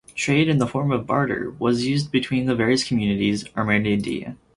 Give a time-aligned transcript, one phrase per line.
[0.15, 4.35] Trade in the form of barter was in use between the various communities Amerindian.